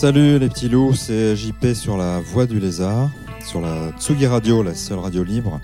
Salut 0.00 0.38
les 0.38 0.48
petits 0.48 0.70
loups, 0.70 0.94
c'est 0.94 1.36
JP 1.36 1.74
sur 1.74 1.98
la 1.98 2.20
Voix 2.20 2.46
du 2.46 2.58
Lézard, 2.58 3.10
sur 3.46 3.60
la 3.60 3.90
Tsugi 3.98 4.26
Radio, 4.26 4.62
la 4.62 4.74
seule 4.74 4.98
radio 4.98 5.22
libre, 5.22 5.60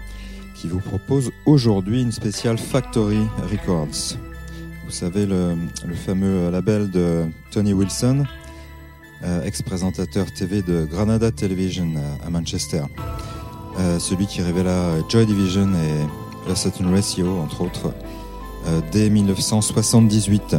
qui 0.55 0.69
vous 0.69 0.81
propose 0.81 1.31
aujourd'hui 1.47 2.03
une 2.03 2.13
spéciale 2.13 2.59
Factory 2.59 3.23
Records. 3.51 4.19
Vous 4.85 4.91
savez, 4.91 5.25
le, 5.25 5.57
fameux 6.05 6.51
label 6.51 6.91
de 6.91 7.25
Tony 7.51 7.73
Wilson, 7.73 8.25
euh, 9.25 9.43
ex-présentateur 9.43 10.31
TV 10.31 10.61
de 10.61 10.85
Granada 10.85 11.31
Television 11.31 11.89
à, 11.97 12.27
à 12.27 12.29
Manchester. 12.29 12.83
Euh, 13.79 13.99
celui 13.99 14.27
qui 14.27 14.43
révéla 14.43 14.97
Joy 15.09 15.25
Division 15.25 15.71
et 15.73 16.47
la 16.47 16.55
Saturn 16.55 16.95
Ratio, 16.95 17.39
entre 17.39 17.63
autres, 17.63 17.95
euh, 18.67 18.83
dès 18.93 19.09
1978. 19.09 20.57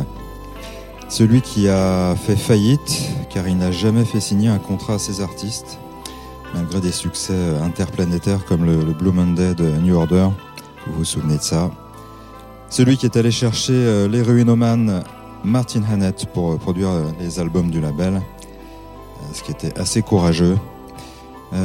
Celui 1.09 1.41
qui 1.41 1.67
a 1.67 2.15
fait 2.15 2.35
faillite 2.35 3.09
car 3.29 3.47
il 3.47 3.57
n'a 3.57 3.71
jamais 3.71 4.05
fait 4.05 4.19
signer 4.19 4.49
un 4.49 4.59
contrat 4.59 4.95
à 4.95 4.99
ses 4.99 5.21
artistes, 5.21 5.79
malgré 6.53 6.79
des 6.79 6.91
succès 6.91 7.57
interplanétaires 7.63 8.45
comme 8.45 8.65
le, 8.65 8.83
le 8.83 8.93
Blue 8.93 9.11
Monday 9.11 9.55
de 9.55 9.67
New 9.77 9.95
Order, 9.95 10.27
vous 10.85 10.99
vous 10.99 11.05
souvenez 11.05 11.37
de 11.37 11.41
ça? 11.41 11.71
Celui 12.69 12.97
qui 12.97 13.05
est 13.05 13.15
allé 13.15 13.31
chercher 13.31 13.73
euh, 13.73 14.07
l'héroïnomane 14.07 15.03
Martin 15.43 15.81
Hannett 15.89 16.25
pour 16.33 16.51
euh, 16.51 16.57
produire 16.57 16.89
euh, 16.89 17.03
les 17.19 17.39
albums 17.39 17.71
du 17.71 17.79
label, 17.79 18.21
ce 19.33 19.41
qui 19.41 19.51
était 19.51 19.79
assez 19.79 20.01
courageux. 20.01 20.57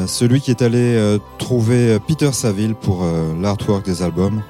Celui 0.07 0.41
qui 0.41 0.53
est 0.53 0.63
allé 0.63 1.19
trouver 1.39 1.98
Peter 2.07 2.31
Saville 2.33 2.77
pour 2.77 3.05
l'artwork 3.41 3.85
des 3.85 4.03
albums, 4.03 4.43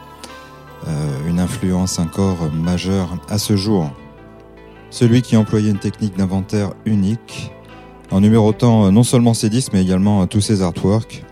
une 1.26 1.40
influence 1.40 1.98
encore 1.98 2.50
majeure 2.52 3.16
à 3.28 3.38
ce 3.38 3.56
jour. 3.56 3.90
Celui 4.92 5.22
qui 5.22 5.36
employait 5.38 5.70
une 5.70 5.78
technique 5.78 6.16
d'inventaire 6.18 6.74
unique, 6.84 7.50
en 8.10 8.20
numérotant 8.20 8.84
euh, 8.86 8.90
non 8.90 9.02
seulement 9.04 9.32
ses 9.32 9.48
disques, 9.48 9.72
mais 9.72 9.80
également 9.82 10.22
euh, 10.22 10.26
tous 10.26 10.42
ses 10.42 10.60
artworks. 10.60 11.24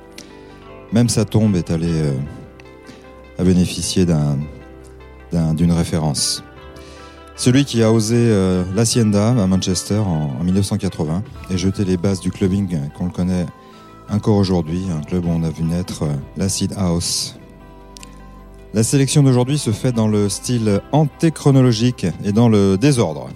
Même 0.92 1.10
sa 1.10 1.26
tombe 1.26 1.54
est 1.56 1.70
allée 1.70 1.86
euh, 1.92 2.12
à 3.38 3.44
bénéficier 3.44 4.06
d'un- 4.06 4.38
d'un- 5.30 5.52
d'une 5.52 5.72
référence. 5.72 6.42
Celui 7.36 7.64
qui 7.66 7.82
a 7.82 7.92
osé 7.92 8.16
euh, 8.18 8.64
l'Hacienda 8.74 9.28
à 9.30 9.46
Manchester 9.46 9.98
en, 9.98 10.30
en 10.40 10.42
1980 10.42 11.22
et 11.50 11.58
jeter 11.58 11.84
les 11.84 11.98
bases 11.98 12.20
du 12.20 12.30
clubbing 12.30 12.78
qu'on 12.96 13.04
le 13.04 13.10
connaît 13.10 13.44
encore 14.10 14.36
aujourd'hui, 14.36 14.84
un 14.90 15.02
club 15.02 15.26
où 15.26 15.28
on 15.28 15.42
a 15.44 15.50
vu 15.50 15.62
naître 15.64 16.04
l'Acid 16.38 16.72
House. 16.78 17.36
La 18.72 18.82
sélection 18.84 19.22
d'aujourd'hui 19.22 19.58
se 19.58 19.70
fait 19.70 19.92
dans 19.92 20.08
le 20.08 20.28
style 20.30 20.80
antéchronologique 20.92 22.06
et 22.24 22.32
dans 22.32 22.48
le 22.48 22.76
désordre. 22.78 23.28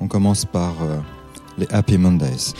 On 0.00 0.08
commence 0.08 0.44
par 0.44 0.74
euh, 0.82 0.98
les 1.58 1.66
Happy 1.70 1.98
Mondays. 1.98 2.52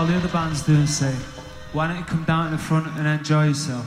All 0.00 0.06
the 0.06 0.16
other 0.16 0.28
bands 0.28 0.62
do 0.62 0.74
and 0.74 0.88
say, 0.88 1.14
why 1.74 1.86
don't 1.86 1.98
you 1.98 2.04
come 2.04 2.24
down 2.24 2.46
to 2.46 2.56
the 2.56 2.62
front 2.62 2.86
and 2.96 3.06
enjoy 3.06 3.48
yourself? 3.48 3.84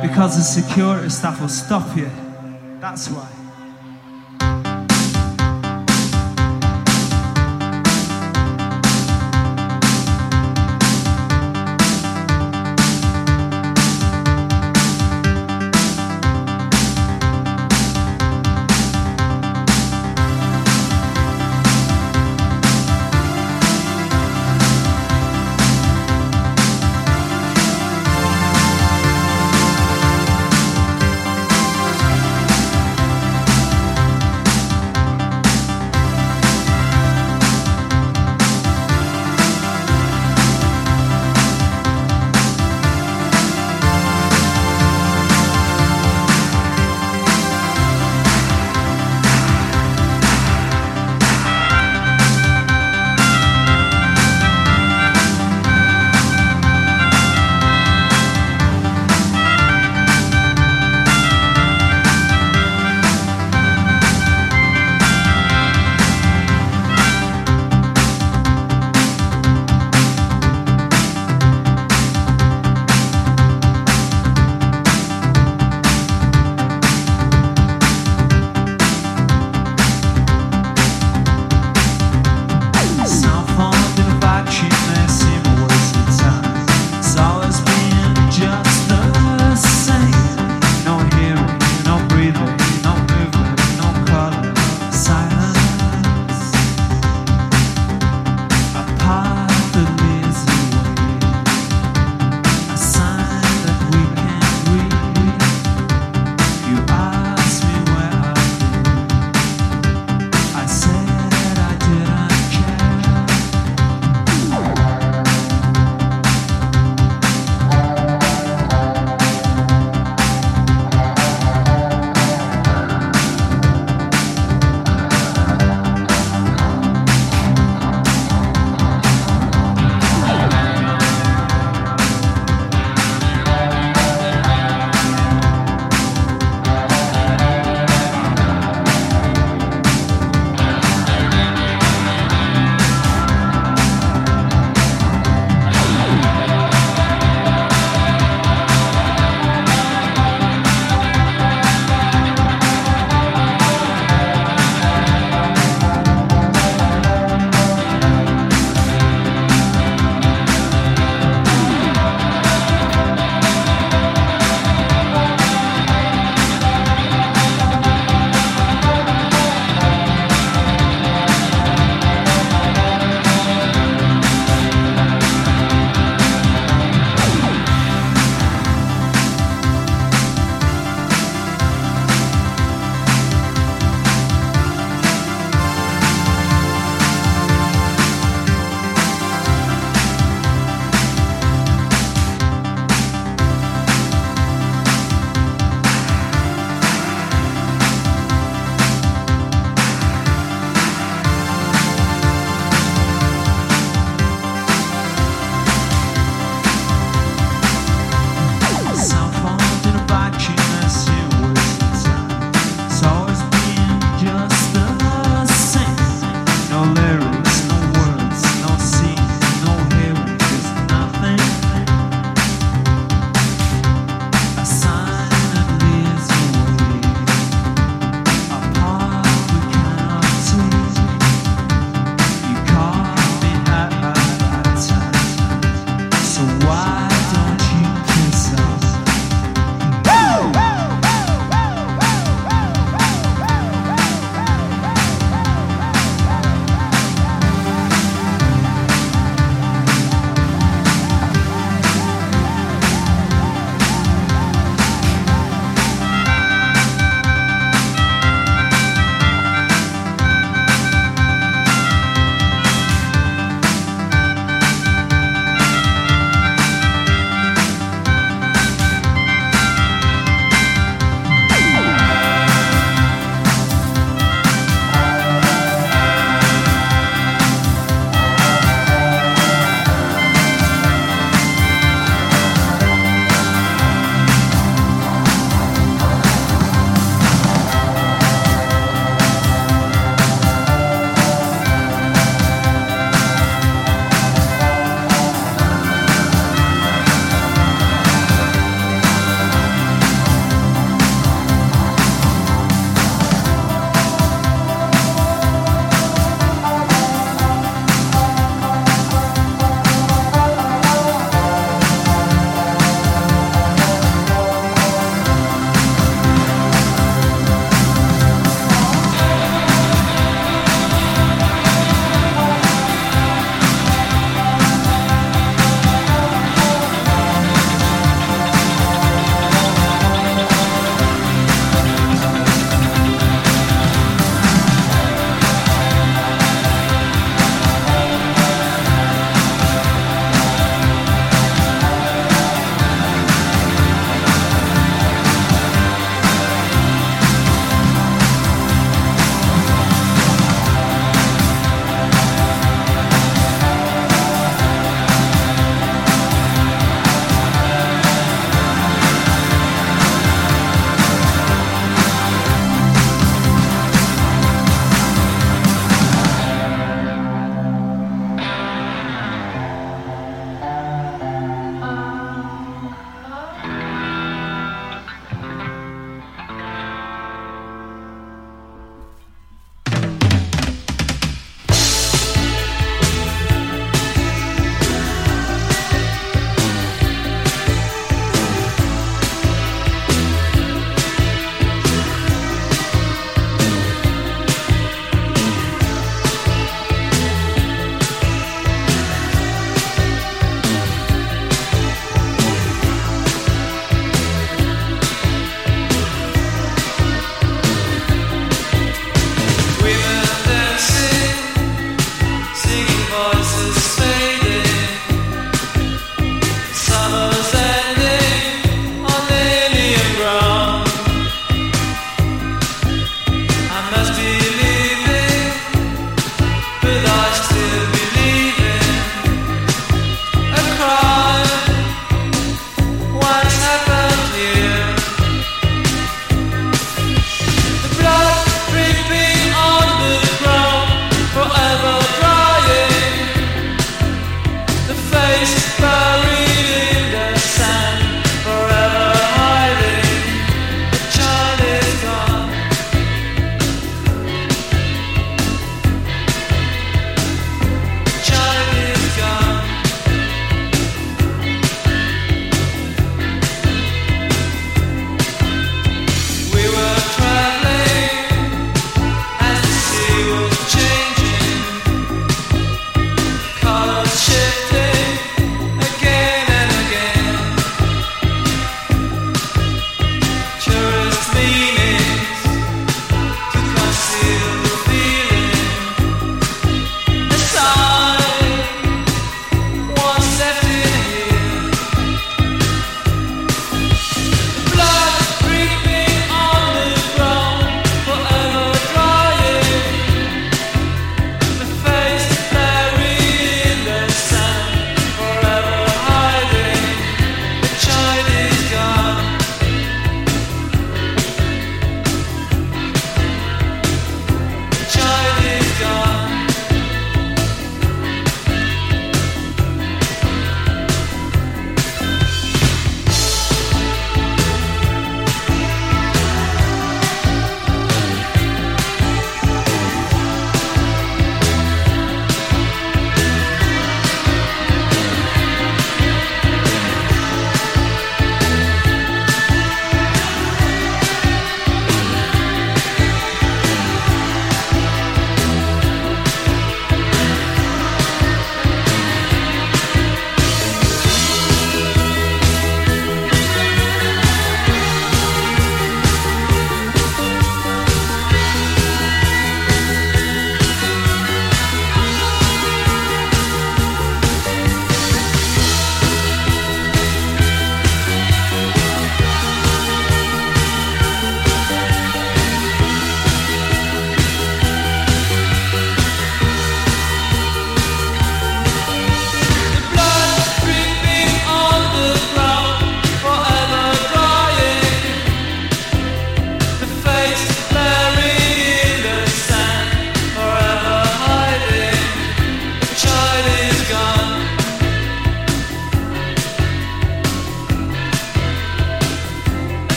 Because 0.00 0.38
the 0.38 0.42
security 0.42 1.10
staff 1.10 1.38
will 1.38 1.50
stop 1.50 1.94
you. 1.98 2.10
That's 2.80 3.10
why. 3.10 3.43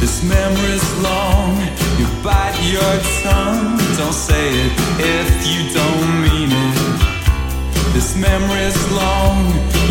This 0.00 0.22
memory's 0.22 0.88
long, 0.98 1.56
you 1.98 2.06
bite 2.22 2.58
your 2.74 2.94
tongue. 3.22 3.78
Don't 3.98 4.18
say 4.28 4.48
it 4.64 4.72
if 4.98 5.28
you 5.46 5.60
don't 5.72 6.10
mean 6.26 6.50
it. 6.50 7.02
This 7.92 8.16
memory's 8.16 8.80
long, 8.92 9.38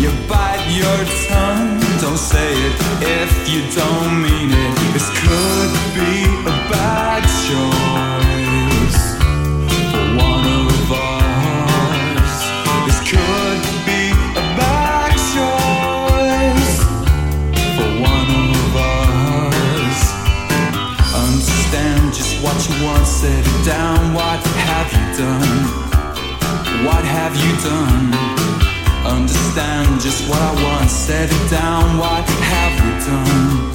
you 0.02 0.10
bite 0.28 0.66
your 0.70 1.00
tongue. 1.28 1.80
Don't 2.00 2.18
say 2.18 2.52
it 2.52 2.74
if 3.20 3.32
you 3.48 3.60
don't 3.80 4.20
mean 4.20 4.50
it. 4.50 4.74
This 4.92 5.08
could 5.22 5.72
be 5.94 6.24
a 6.48 6.54
bad 6.70 7.22
choice. 7.46 8.51
you 22.68 22.84
want, 22.84 23.06
sit 23.06 23.44
down. 23.64 24.14
What 24.14 24.40
have 24.68 24.88
you 24.92 25.06
done? 25.18 25.58
What 26.86 27.04
have 27.04 27.34
you 27.34 27.52
done? 27.62 28.12
Understand 29.04 30.00
just 30.00 30.28
what 30.28 30.40
I 30.40 30.52
want, 30.62 30.90
set 30.90 31.28
it 31.30 31.50
down. 31.50 31.98
What 31.98 32.24
have 32.52 32.74
we 32.82 32.92
done? 33.08 33.72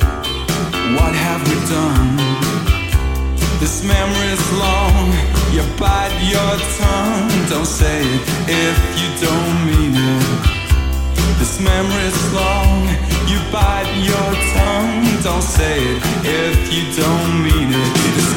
What 0.95 1.13
have 1.15 1.41
we 1.49 1.57
done? 1.67 2.17
This 3.59 3.83
memory's 3.83 4.45
long, 4.53 5.11
you 5.51 5.63
bite 5.75 6.15
your 6.31 6.53
tongue. 6.79 7.27
Don't 7.49 7.65
say 7.65 8.01
it 8.01 8.21
if 8.47 8.77
you 8.99 9.09
don't 9.25 9.55
mean 9.67 9.93
it. 9.95 10.57
This 11.39 11.59
memory's 11.59 12.33
long, 12.33 12.87
you 13.27 13.39
bite 13.51 13.91
your 13.99 14.31
tongue. 14.55 15.03
Don't 15.23 15.43
say 15.43 15.79
it 15.81 16.01
if 16.23 16.57
you 16.71 16.83
don't 16.95 17.43
mean 17.43 17.69
it. 17.73 17.93
This 18.15 18.36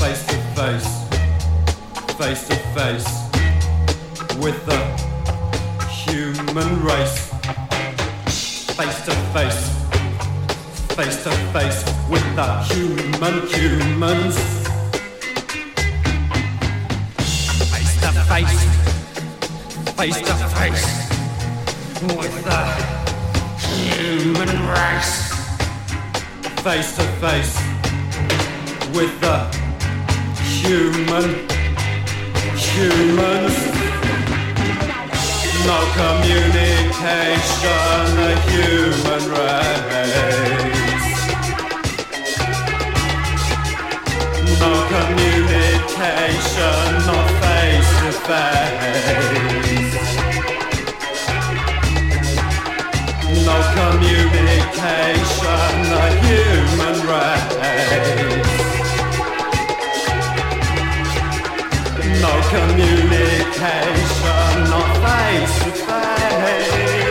Face 0.00 0.22
to 0.26 0.36
face, 0.54 0.88
face 2.14 2.42
to 2.48 2.56
face 2.76 3.08
with 4.38 4.58
the 4.66 4.80
human 5.88 6.84
race. 6.84 7.32
Face 8.76 8.98
to 9.06 9.12
face, 9.34 9.62
face 10.94 11.24
to 11.24 11.30
face 11.52 11.84
with 12.08 12.26
the 12.36 12.48
human 12.70 13.46
humans. 13.48 14.36
Face 17.72 18.00
to 18.00 18.10
face, 18.28 18.58
face 19.96 20.20
to 20.20 20.34
face 20.56 21.05
with 22.14 22.44
the 22.44 22.62
human 23.58 24.48
race. 24.68 25.32
Face 26.62 26.94
to 26.96 27.02
face 27.22 27.56
with 28.94 29.18
the 29.20 29.38
human 30.44 31.48
humans. 32.56 33.56
No 35.66 35.78
communication, 36.00 38.02
the 38.20 38.32
human 38.50 39.22
race. 39.34 41.20
No 44.60 44.72
communication, 44.94 46.84
not 47.06 47.28
face 47.42 47.90
to 48.00 48.10
face. 48.28 49.65
No 53.46 53.56
communication, 53.78 55.74
the 55.92 56.04
human 56.26 56.96
race. 57.06 57.54
No 62.20 62.32
communication, 62.50 64.54
not 64.70 64.90
face 65.04 65.56
to 65.62 65.70
face. 65.86 67.05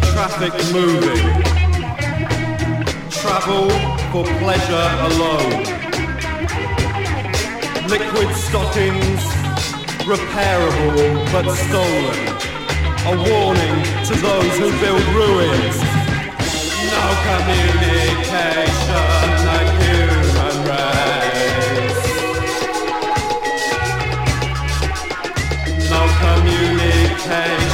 Traffic 0.00 0.52
moving. 0.72 1.26
Travel 3.10 3.70
for 4.10 4.24
pleasure 4.38 4.88
alone. 5.08 5.64
Liquid 7.88 8.30
stockings, 8.36 9.22
repairable 10.04 11.24
but 11.32 11.46
stolen. 11.54 12.18
A 13.06 13.14
warning 13.30 13.78
to 14.04 14.14
those 14.26 14.54
who 14.58 14.68
build 14.80 15.04
ruins. 15.14 15.76
No 16.92 17.04
communication, 17.28 18.66
the 19.46 19.58
human 19.80 20.56
race. 20.68 22.04
No 25.88 26.02
communication, 26.22 27.67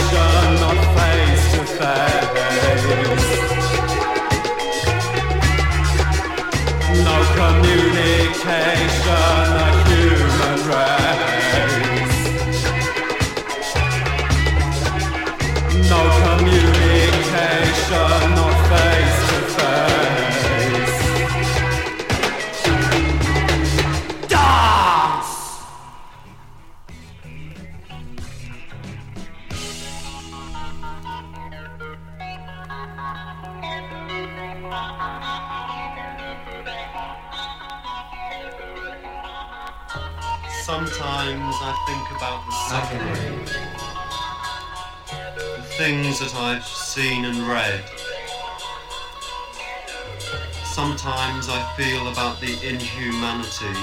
feel 51.76 52.06
about 52.06 52.40
the 52.40 52.52
inhumanity, 52.66 53.74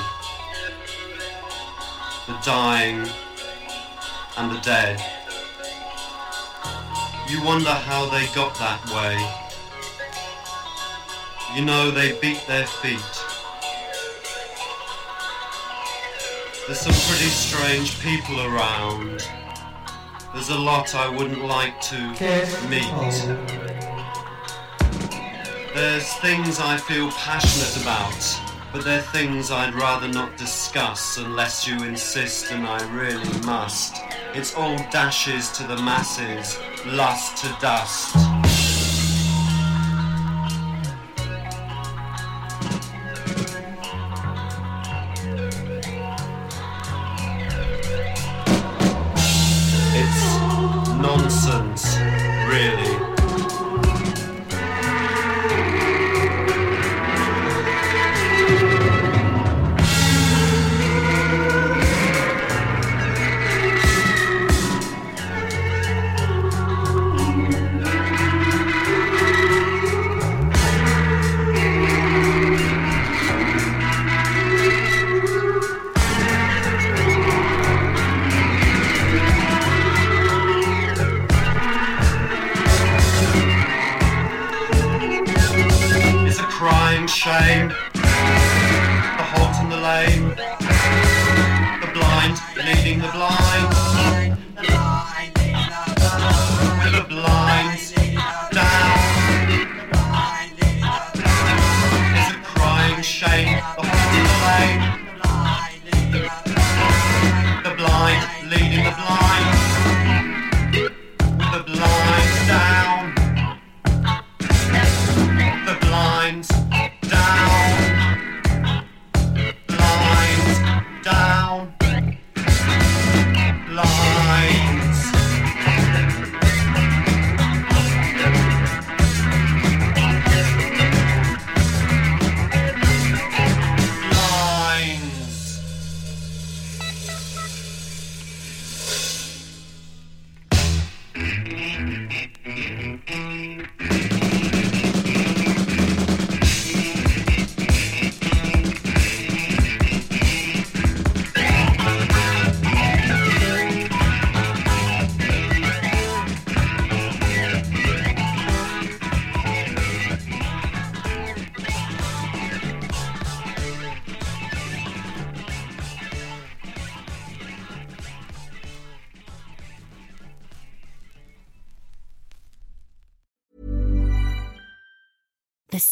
the 2.26 2.38
dying 2.42 3.06
and 4.38 4.50
the 4.50 4.60
dead. 4.62 4.98
You 7.28 7.44
wonder 7.44 7.70
how 7.70 8.10
they 8.10 8.28
got 8.34 8.56
that 8.60 8.82
way. 8.96 9.18
You 11.54 11.66
know 11.66 11.92
they 11.92 12.14
beat 12.22 12.48
their 12.48 12.66
feet. 12.66 13.26
There's 16.68 16.80
some 16.80 16.94
pretty 16.94 17.30
strange 17.30 18.00
people 18.00 18.40
around. 18.40 19.28
There's 20.34 20.50
a 20.50 20.58
lot 20.58 20.96
I 20.96 21.10
wouldn't 21.10 21.44
like 21.44 21.82
to 21.82 21.98
meet. 22.70 23.81
There's 25.74 26.14
things 26.16 26.60
I 26.60 26.76
feel 26.76 27.10
passionate 27.12 27.82
about, 27.82 28.40
but 28.74 28.84
they're 28.84 29.02
things 29.02 29.52
I'd 29.52 29.74
rather 29.74 30.10
not 30.10 30.36
discuss 30.36 31.18
unless 31.18 31.66
you 31.66 31.82
insist 31.84 32.52
and 32.52 32.68
I 32.68 32.84
really 32.92 33.40
must. 33.46 33.96
It's 34.34 34.54
all 34.54 34.76
dashes 34.92 35.50
to 35.52 35.64
the 35.64 35.78
masses, 35.78 36.60
lust 36.86 37.38
to 37.46 37.58
dust. 37.62 38.31